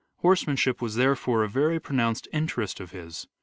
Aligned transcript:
Horsemanship 0.21 0.81
was, 0.81 0.95
therefore, 0.95 1.43
a 1.43 1.47
very 1.47 1.79
pronounced 1.79 2.27
interest 2.33 2.79
of 2.79 2.89
his. 2.89 3.27